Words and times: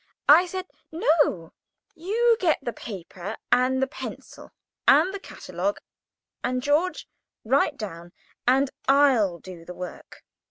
I 0.27 0.47
said: 0.47 0.65
"No; 0.91 1.53
you 1.93 2.35
get 2.39 2.57
the 2.63 2.73
paper, 2.73 3.37
and 3.51 3.83
the 3.83 3.87
pencil, 3.87 4.49
and 4.87 5.13
the 5.13 5.19
catalogue, 5.19 5.77
and 6.43 6.63
George 6.63 7.07
write 7.43 7.77
down, 7.77 8.11
and 8.47 8.71
I'll 8.87 9.37
do 9.37 9.63
the 9.63 9.75
work." 9.75 10.23